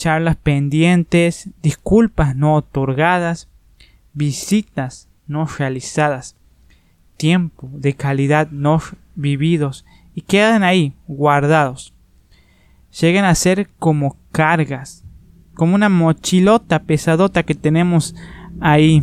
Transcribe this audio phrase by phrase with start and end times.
[0.00, 3.50] charlas pendientes, disculpas no otorgadas,
[4.14, 6.36] visitas no realizadas,
[7.18, 8.80] tiempo de calidad no
[9.14, 9.84] vividos
[10.14, 11.92] y quedan ahí guardados.
[12.98, 15.04] Llegan a ser como cargas,
[15.54, 18.14] como una mochilota pesadota que tenemos
[18.58, 19.02] ahí.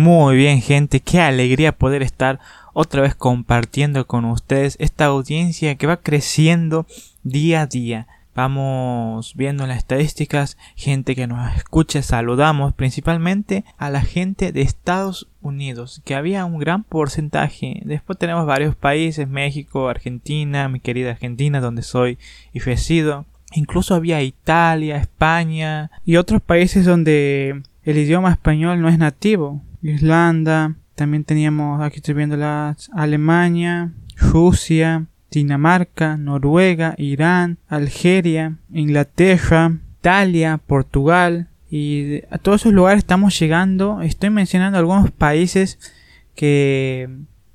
[0.00, 2.38] Muy bien gente, qué alegría poder estar
[2.72, 6.86] otra vez compartiendo con ustedes esta audiencia que va creciendo
[7.24, 8.06] día a día.
[8.32, 15.26] Vamos viendo las estadísticas, gente que nos escucha, saludamos principalmente a la gente de Estados
[15.40, 17.82] Unidos, que había un gran porcentaje.
[17.84, 22.18] Después tenemos varios países, México, Argentina, mi querida Argentina, donde soy
[22.52, 23.26] y resido.
[23.52, 29.60] Incluso había Italia, España y otros países donde el idioma español no es nativo.
[29.88, 40.58] Irlanda, también teníamos, aquí estoy viendo las Alemania, Rusia, Dinamarca, Noruega, Irán, Algeria, Inglaterra, Italia,
[40.66, 44.02] Portugal y a todos esos lugares estamos llegando.
[44.02, 45.78] Estoy mencionando algunos países
[46.34, 47.08] que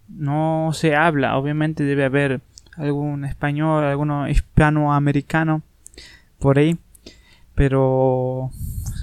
[0.08, 2.42] no se habla, obviamente debe haber
[2.78, 5.62] algún español, alguno hispanoamericano
[6.40, 6.78] por ahí,
[7.56, 8.52] pero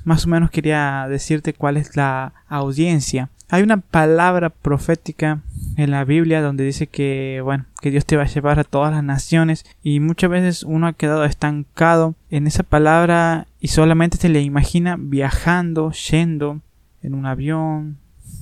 [0.05, 3.29] más o menos quería decirte cuál es la audiencia.
[3.49, 5.41] Hay una palabra profética
[5.77, 8.93] en la Biblia donde dice que, bueno, que Dios te va a llevar a todas
[8.93, 14.29] las naciones y muchas veces uno ha quedado estancado en esa palabra y solamente se
[14.29, 16.61] le imagina viajando, yendo
[17.03, 17.99] en un avión,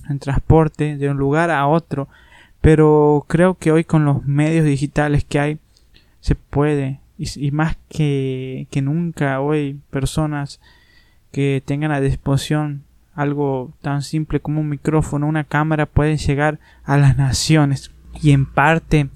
[0.08, 2.08] en transporte, de un lugar a otro.
[2.60, 5.58] Pero creo que hoy con los medios digitales que hay
[6.20, 10.60] se puede y, más que, que nunca hoy personas
[11.32, 12.84] que tengan a disposición
[13.14, 17.90] algo tan simple como un micrófono, una cámara, pueden llegar a las naciones.
[18.22, 19.08] Y en parte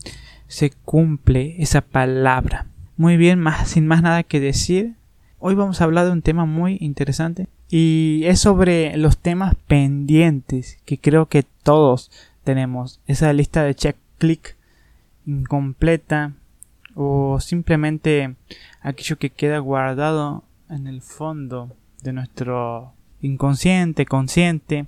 [0.48, 2.66] se cumple esa palabra.
[2.96, 4.94] Muy bien, más, sin más nada que decir,
[5.38, 10.78] hoy vamos a hablar de un tema muy interesante y es sobre los temas pendientes
[10.84, 12.10] que creo que todos
[12.44, 13.00] tenemos.
[13.06, 14.56] Esa lista de check click
[15.26, 16.32] incompleta
[16.94, 18.34] o simplemente
[18.82, 24.86] aquello que queda guardado en el fondo de nuestro inconsciente, consciente,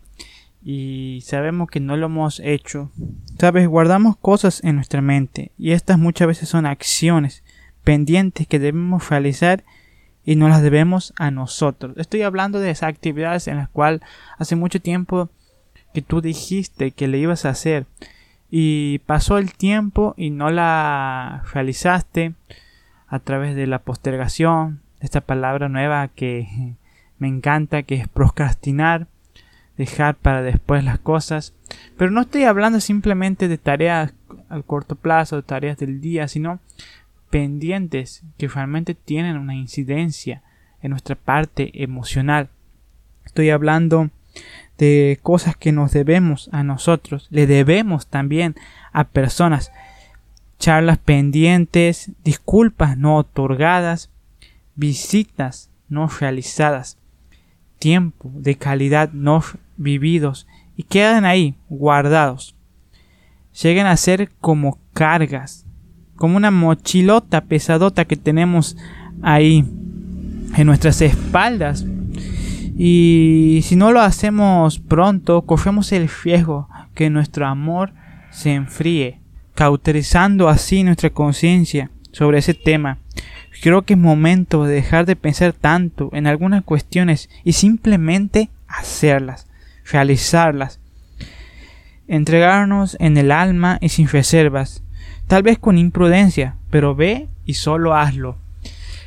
[0.64, 2.90] y sabemos que no lo hemos hecho.
[3.38, 7.44] Sabes, guardamos cosas en nuestra mente y estas muchas veces son acciones
[7.84, 9.62] pendientes que debemos realizar
[10.24, 11.96] y no las debemos a nosotros.
[11.98, 14.00] Estoy hablando de esas actividades en las cuales
[14.38, 15.28] hace mucho tiempo
[15.92, 17.84] que tú dijiste que le ibas a hacer
[18.50, 22.32] y pasó el tiempo y no la realizaste
[23.06, 26.76] a través de la postergación, esta palabra nueva que
[27.18, 29.06] me encanta, que es procrastinar,
[29.76, 31.54] dejar para después las cosas.
[31.96, 34.14] Pero no estoy hablando simplemente de tareas
[34.48, 36.60] al corto plazo, de tareas del día, sino
[37.30, 40.42] pendientes que realmente tienen una incidencia
[40.82, 42.50] en nuestra parte emocional.
[43.24, 44.10] Estoy hablando
[44.78, 48.56] de cosas que nos debemos a nosotros, le debemos también
[48.92, 49.72] a personas,
[50.58, 54.10] charlas pendientes, disculpas no otorgadas,
[54.74, 56.98] visitas no realizadas
[57.84, 59.44] tiempo de calidad no
[59.76, 62.56] vividos y quedan ahí guardados.
[63.62, 65.66] Llegan a ser como cargas,
[66.16, 68.78] como una mochilota pesadota que tenemos
[69.20, 69.66] ahí
[70.56, 71.84] en nuestras espaldas.
[72.74, 77.92] Y si no lo hacemos pronto, cogemos el riesgo que nuestro amor
[78.30, 79.20] se enfríe,
[79.54, 82.98] cauterizando así nuestra conciencia sobre ese tema
[83.64, 89.46] Creo que es momento de dejar de pensar tanto en algunas cuestiones y simplemente hacerlas,
[89.90, 90.80] realizarlas.
[92.06, 94.82] Entregarnos en el alma y sin reservas,
[95.28, 98.36] tal vez con imprudencia, pero ve y solo hazlo.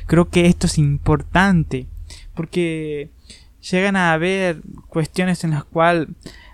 [0.06, 1.86] Creo que esto es importante
[2.34, 3.10] porque
[3.70, 6.08] llegan a haber cuestiones en las cuales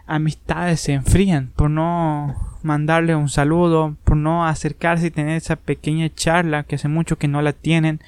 [0.06, 6.12] amistades se enfrían por no mandarle un saludo, por no acercarse y tener esa pequeña
[6.12, 8.00] charla que hace mucho que no la tienen,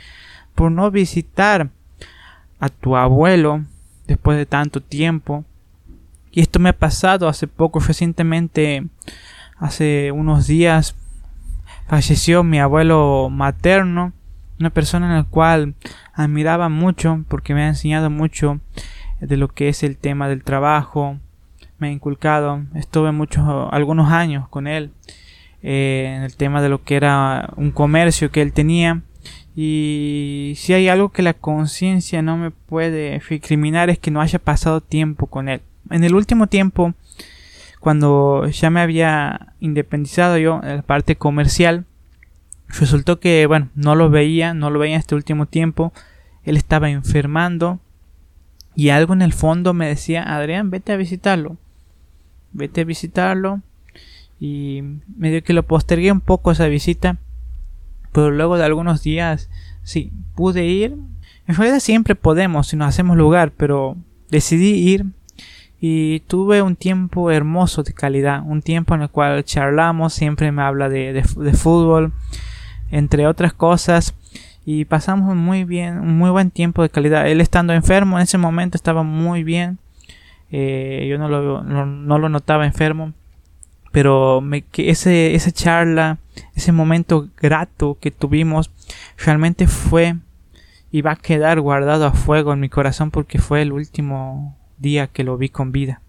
[0.54, 1.68] por no visitar
[2.58, 3.64] a tu abuelo
[4.06, 5.44] después de tanto tiempo.
[6.32, 8.86] Y esto me ha pasado hace poco, recientemente,
[9.58, 10.94] hace unos días,
[11.86, 14.12] falleció mi abuelo materno,
[14.58, 15.74] una persona en la cual
[16.14, 18.60] admiraba mucho porque me ha enseñado mucho
[19.20, 21.18] de lo que es el tema del trabajo,
[21.78, 24.90] me ha inculcado, estuve muchos, algunos años con él
[25.62, 29.02] eh, en el tema de lo que era un comercio que él tenía
[29.58, 34.38] y si hay algo que la conciencia no me puede criminar es que no haya
[34.38, 35.62] pasado tiempo con él.
[35.90, 36.92] En el último tiempo,
[37.80, 41.86] cuando ya me había independizado yo en la parte comercial,
[42.68, 45.94] resultó que, bueno, no lo veía, no lo veía este último tiempo.
[46.44, 47.80] Él estaba enfermando
[48.74, 51.56] y algo en el fondo me decía, Adrián, vete a visitarlo.
[52.52, 53.60] Vete a visitarlo.
[54.38, 54.82] Y
[55.16, 57.18] medio que lo postergué un poco esa visita
[58.16, 59.50] pero luego de algunos días
[59.82, 60.96] sí, pude ir.
[61.46, 63.94] En realidad siempre podemos si nos hacemos lugar, pero
[64.30, 65.04] decidí ir
[65.82, 70.62] y tuve un tiempo hermoso de calidad, un tiempo en el cual charlamos, siempre me
[70.62, 71.22] habla de,
[71.54, 72.14] fútbol,
[72.90, 74.14] entre otras cosas,
[74.64, 77.28] y pasamos muy bien, un muy buen tiempo de calidad.
[77.28, 79.78] Él estando enfermo en ese momento estaba muy bien,
[80.50, 83.12] eh, yo no lo, no lo notaba enfermo,
[83.96, 84.42] pero
[84.76, 86.18] ese, esa charla,
[86.54, 88.70] ese momento grato que tuvimos,
[89.16, 90.16] realmente fue
[90.90, 95.06] y va a quedar guardado a fuego en mi corazón porque fue el último día
[95.06, 96.02] que lo vi con vida.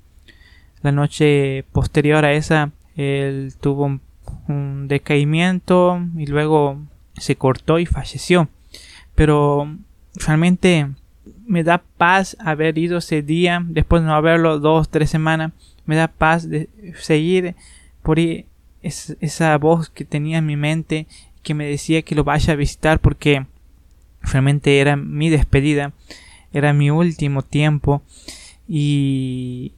[0.81, 3.99] La noche posterior a esa, él tuvo
[4.49, 6.81] un, decaimiento y luego
[7.13, 8.49] se cortó y falleció.
[9.15, 9.77] Pero
[10.15, 10.87] realmente
[11.45, 15.51] me da paz haber ido ese día, después de no haberlo dos, tres semanas,
[15.85, 16.69] me da paz de
[16.99, 17.55] seguir
[18.03, 18.19] por
[18.81, 21.07] esa voz que tenía en mi mente
[21.43, 23.45] que me decía que lo vaya a visitar porque
[24.21, 25.93] realmente era mi despedida,
[26.51, 28.01] era mi último tiempo
[28.67, 29.71] y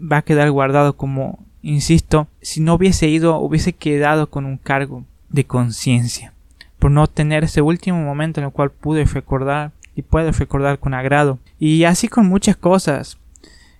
[0.00, 5.04] va a quedar guardado como, insisto, si no hubiese ido hubiese quedado con un cargo
[5.28, 6.32] de conciencia
[6.78, 10.94] por no tener ese último momento en el cual pude recordar y puedo recordar con
[10.94, 13.18] agrado y así con muchas cosas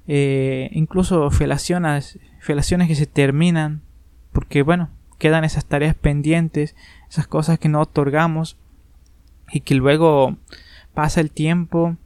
[0.06, 3.82] eh, incluso relaciones relaciones que se terminan
[4.32, 6.74] porque bueno, quedan esas tareas pendientes,
[7.08, 8.56] esas cosas que no otorgamos
[9.52, 10.36] y que luego
[10.94, 11.96] pasa el tiempo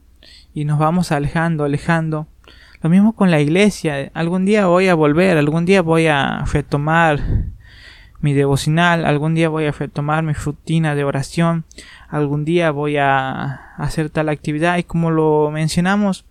[0.55, 2.27] y nos vamos alejando, alejando.
[2.83, 7.21] Lo mismo con la iglesia, algún día voy a volver, algún día voy a retomar
[8.25, 11.65] mi devocional, algún día voy a retomar mi rutina de oración,
[12.09, 16.25] algún día voy a hacer tal actividad y como lo mencionamos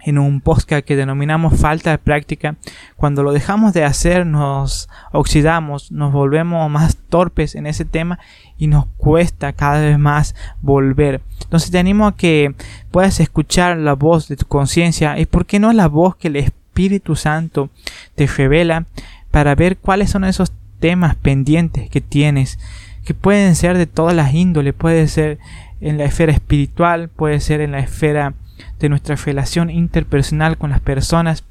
[0.00, 2.56] en un podcast que denominamos falta de práctica,
[2.96, 8.18] cuando lo dejamos de hacer nos oxidamos, nos volvemos más torpes en ese tema
[8.58, 11.20] y nos cuesta cada vez más volver.
[11.40, 12.56] Entonces te animo a que
[12.90, 16.34] puedas escuchar la voz de tu conciencia y por qué no la voz que el
[16.34, 17.70] Espíritu Santo
[18.16, 18.86] te revela
[19.30, 20.50] para ver cuáles son esos
[20.80, 22.58] temas pendientes que tienes
[23.06, 25.38] que pueden ser de todas las índoles, puede ser
[25.80, 28.34] en la esfera espiritual, puede ser en la esfera
[28.80, 31.44] de nuestra relación interpersonal con las personas.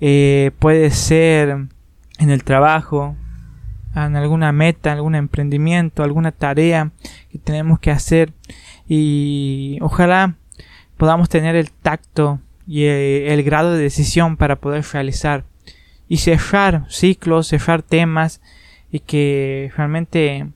[0.00, 1.66] Eh, puede ser
[2.18, 3.16] en el trabajo,
[3.96, 6.92] en alguna meta, algún emprendimiento, alguna tarea
[7.32, 8.32] que tenemos que hacer
[8.88, 10.36] y ojalá
[10.96, 15.44] podamos tener el tacto y eh, el grado de decisión para poder realizar
[16.08, 18.40] y cerrar ciclos, cerrar temas
[18.92, 20.46] y que realmente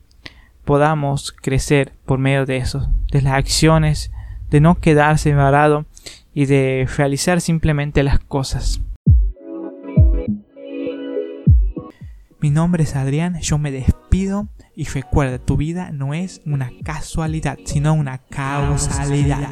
[0.63, 4.11] podamos crecer por medio de eso, de las acciones,
[4.49, 5.85] de no quedarse varado
[6.33, 8.79] y de realizar simplemente las cosas.
[12.39, 17.57] Mi nombre es Adrián, yo me despido y recuerda, tu vida no es una casualidad,
[17.65, 19.49] sino una causalidad.